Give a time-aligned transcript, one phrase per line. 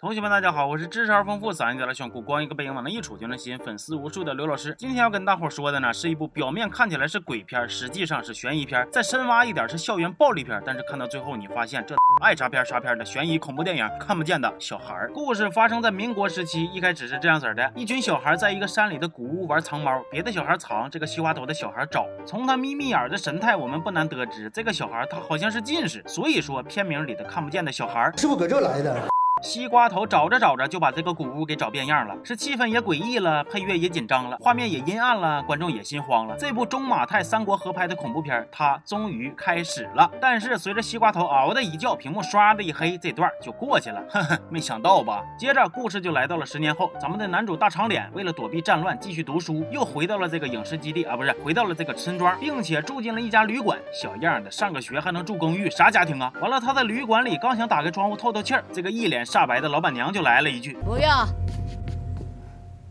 [0.00, 4.72] 同学们，大家好，我是知识而丰富、嗓音点的炫酷、光一个背影往那一杵就能吸引粉丝无数的刘老师。
[4.78, 10.62] 今天要跟大伙说的呢，是一部表面看起来是鬼片，实际上是悬疑片，再深挖一点是校园暴力片。
[10.64, 15.10] 但是看到最后，你发现这爱啥片啥片的悬疑恐怖电影，看不见的小孩儿。
[15.12, 22.06] 故事发生在民国时期，一开始是这样子的：一群小孩在一个山里的古屋玩藏猫，别的小孩藏，这个西瓜头的小孩找。
[22.24, 29.08] 从他眯眯眼的神态，我们不难得知，这个小孩他好像是近视，所以说片名里的看不见的小孩是不搁这来的？
[29.42, 36.36] 西瓜头找着找着就把这个古屋给找变样了，是气氛也诡异了，配乐也紧张了，画面也阴暗了，观众也心慌了。
[36.36, 40.10] 这部中马泰三国合拍的恐怖片，它终于开始了。
[40.20, 44.02] 但是随着西瓜头嗷的一叫，屏幕唰的一黑，这段就过去了。
[44.10, 45.22] 呵呵，没想到吧？
[45.38, 53.78] 接着故事就来到了十年后，咱们的男主大长脸为了躲避战乱，继续读书，又回到了这个影视基地啊，不是回到了这个村庄，并且住进了一家旅馆。
[53.92, 56.32] 小样的，上个学还能住公寓，啥家庭啊？
[56.40, 60.08] 完了，他在旅馆里刚想打开窗户透透气儿，这个一脸煞白的老板娘。
[60.12, 61.08] 就来了一句：“不用。”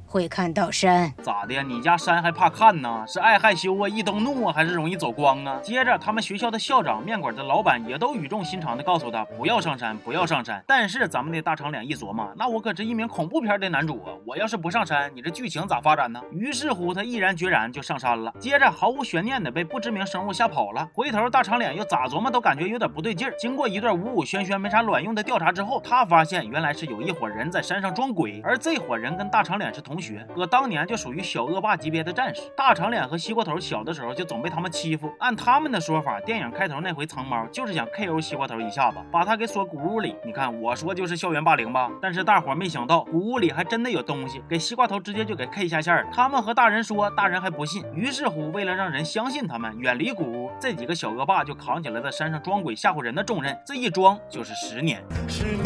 [0.08, 1.62] 会看到山咋的？
[1.62, 3.04] 你家山还怕看呢？
[3.06, 5.60] 是爱害羞啊，易动怒啊，还是容易走光啊？
[5.62, 10.64] 接着，他们学校的校长、面馆的老板也都语重心长的告诉他不要上山，不要上山。
[10.66, 16.22] 但是咱们的大长脸一琢磨，那我可是一名恐怖片的男主啊，我要是不上山，你这剧情咋发展呢？
[16.32, 18.34] 于是乎，他毅然决然就上山了。
[18.40, 20.88] 接着，毫无悬念的被不知名生物吓跑了。
[20.94, 23.34] 回头大长脸又咋琢磨都感觉有点不对劲儿。
[23.38, 30.24] 经过一段五五喧喧没啥卵用的调查之后，他发现原来是有一伙人在山上装鬼，而这伙人跟大长脸是同同学。
[30.36, 35.12] 搁当年就属于小恶霸级别的战士，大长脸和西瓜头小的时候就总被他们欺负。
[35.18, 40.16] 按他们的说法，电影开头那回藏猫就是想 KO 西瓜头一下子，把他给锁古屋里。
[40.24, 41.90] 你看我说就是校园霸凌吧？
[42.00, 46.04] 但是大伙没想到，古屋里还真的有东西，给西瓜头直接就给 K 下线了。
[46.14, 47.84] 他们和大人说，大人还不信。
[47.96, 53.58] 于是乎，为了让人相信他们，远离古屋，这几个小恶霸就扛起了在山上装鬼吓唬人的重任。
[53.66, 55.04] 这一装就是十年。
[55.28, 55.66] 十年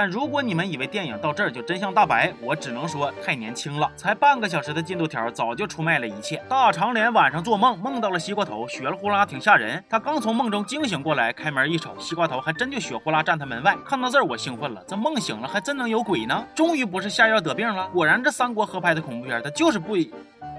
[0.00, 3.90] 但如果你们以为电影到这儿就真相大白，我只能说太年轻了。
[3.96, 6.40] 才半个小时的进度条，早就出卖了一切。
[6.48, 9.82] 大长脸晚上做梦，梦到了西瓜头，血了呼啦，挺吓人。
[9.90, 13.76] 他刚从梦中惊醒过来，开门一瞅，西瓜头还真就血呼啦站他门外。
[13.84, 16.46] 看到这儿，我兴奋了，这梦醒了还真能有鬼呢？
[16.54, 17.88] 终于不是下药得病了。
[17.88, 19.94] 果然，这三国合拍的恐怖片，它就是不……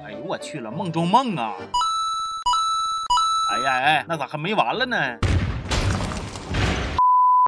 [0.05, 1.53] 哎呦我去了，梦中梦啊！
[3.53, 4.97] 哎呀哎，那咋还没完了呢？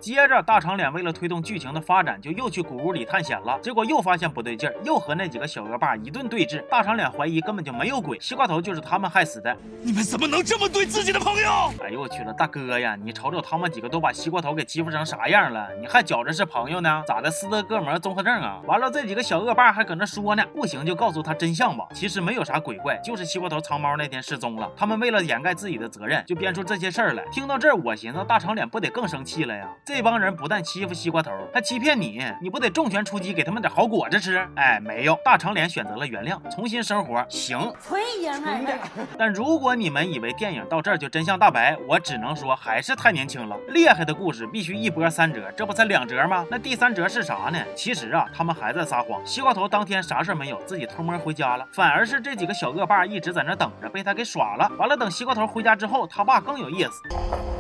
[0.02, 3.60] 接着，大长脸为了推动剧情的发展，就又去古屋里探险了。
[3.62, 6.60] 结果又发现不对劲儿，又和那几个小恶霸一顿对峙。
[6.68, 9.56] 大长脸怀疑根本就没有鬼，西瓜头就是他们害死的。
[9.84, 11.72] 你们怎么能这么对自己的朋友？
[11.84, 17.04] 哎呦我去了，大哥呀，你瞅瞅他们几个都把西瓜头给欺负成啥样了，你还觉着是朋友呢？
[17.06, 18.60] 咋的，斯德哥尔摩综合症啊？
[18.66, 21.86] 完了，这几个小恶霸还搁那说呢，不行就告诉他真相吧。
[21.94, 24.68] 其实没有啥鬼怪，就是西瓜头藏猫那天失踪了。
[24.76, 27.24] 他们为了掩盖自己的责任，就编出这些事儿来。
[27.32, 29.70] 听到这儿，我寻思大长脸不得更生气了呀？
[29.94, 34.48] 这帮人不但欺负西瓜头，还欺骗你，你不得重拳出击，给他们点好果子吃？
[34.56, 37.24] 哎，没有，大长脸选择了原谅，重新生活。
[37.28, 38.80] 行，纯爷们儿。
[39.20, 43.58] 但如果你们以为电影到这儿就真相大白，我只能说还是太年轻了。
[43.68, 46.46] 厉害的故事必须一波三折，这不才两折吗？
[46.50, 47.60] 那第三折是啥呢？
[47.76, 49.22] 其实啊，他们还在撒谎。
[49.26, 54.72] 西瓜头当天啥事没有，自己偷摸回家了，反而是这几个小恶霸一直在那等着，被他给耍了。
[54.80, 57.04] 完了，等西瓜头回家之后，他爸更有意思。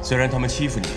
[0.02, 0.88] 虽然他们欺负你，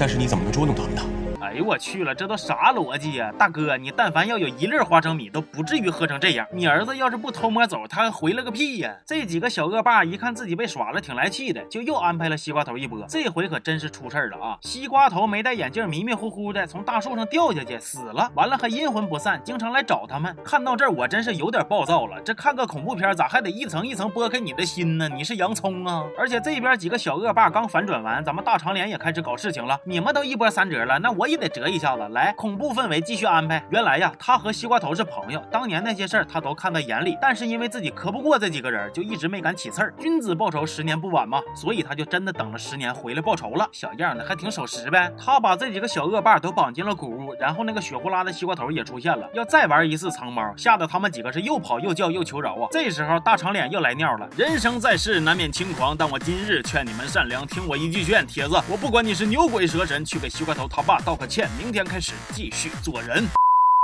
[0.00, 1.19] 但是你怎么能捉弄他们呢？
[1.50, 6.46] 哎呦我去了，这都啥逻辑呀，大哥，你但凡要有一粒花生米，都不至于喝成这样。
[6.52, 8.96] 你儿子要是不偷摸走，他还回了个屁呀！
[9.04, 13.04] 这几个小恶霸一看自己被耍了，挺来气的，就又安排了西瓜头一波。
[13.08, 14.58] 这回可真是出事了啊！
[14.60, 18.30] 西瓜头没戴眼镜，迷迷糊糊的从大树上掉下去，死了。
[18.36, 20.36] 完了还阴魂不散，经常来找他们。
[20.44, 22.20] 看到这儿，我真是有点暴躁了。
[22.20, 25.08] 这看个恐怖片，咋还得一层一层剥开你的心呢？
[25.08, 26.04] 你是洋葱啊！
[26.16, 29.76] 而且这边几个小恶霸刚反转完，咱们大长脸也开始搞事情了。
[29.82, 32.06] 你们都一波三折了，那我也得折一下子。
[32.10, 33.64] 来，恐怖氛围继续安排。
[33.70, 39.92] 原来呀，他和西瓜头是朋友，当年那些事儿他都看在眼里，但是因为自己磕不过这几个人，就一直没敢起刺儿。
[39.98, 43.68] 君子报仇，十年不晚嘛，所以他就真的等了十年回来报仇了。
[43.72, 45.10] 小样的，还挺守时呗。
[45.18, 52.68] 他把这几个小恶霸都绑进了古屋，然后那个血呼啦的西瓜头也出现了，要再玩一次藏猫，吓得他们几个是又跑又叫又求饶啊。
[52.70, 63.39] 这时候大长脸又来尿了，人生在世难免轻狂，但我今日劝你们善良，听我一句劝，铁子，我不管你是牛鬼蛇神，去给西瓜头他爸道个歉，明天开始继续做人。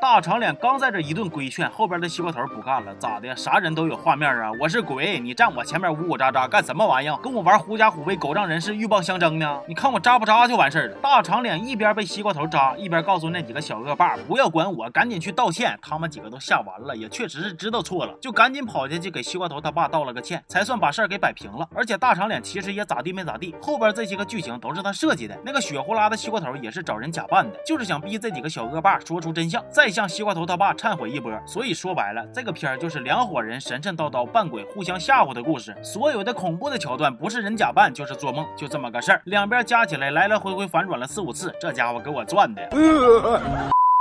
[0.06, 3.34] 大长脸刚在这一顿规劝，后边的西瓜头不干了，咋的？
[3.34, 4.52] 啥人都有画面啊！
[4.60, 7.16] 我是鬼，你站我前面呜呜喳喳干什么玩意儿？
[7.16, 9.60] 跟我玩狐假虎威、狗仗人势、鹬蚌相争呢？
[9.66, 10.96] 你看我扎不扎就完事儿了。
[11.02, 15.76] 大长脸一边被西瓜头扎，一边告诉那几个小恶霸不要管我，赶紧去道歉。
[15.82, 21.68] 他们几个都吓完了，也确实是知道错了，就赶紧跑下去给西瓜头他爸道了个歉，才算把事儿给摆平了。
[21.74, 25.36] 而且大长脸其实也咋地没咋地，后边这些个剧情都是他设计的。
[25.44, 31.32] 那个血呼啦的西瓜头也是找人假扮的，就是想逼这几个小恶霸说出真相，再向西瓜头他爸忏悔一波。
[31.46, 35.74] 所以说白了，这个片儿就是两伙人神神叨叨扮鬼互相吓唬的故事。
[35.82, 39.22] 所有的恐怖的桥段不是人假扮就是做梦，就这么个事儿。
[39.24, 42.62] 两边加起来来来回回反转了四五次，这家伙给我转的。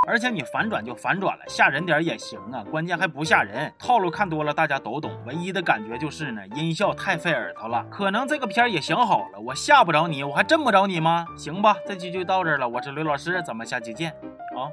[0.06, 3.72] 而且你反转就反转了，吓人点也行啊，关键还不吓人。
[3.78, 5.10] 套路看多了，大家都懂。
[5.26, 7.82] 唯一的感觉就是呢，音效太费耳朵了。
[7.90, 11.26] 可能这个片儿也想好了，我吓不着你，我还震不着你吗？
[11.38, 12.68] 行吧，这期就到这儿了。
[12.68, 14.70] 我是刘老师，咱们下期见啊。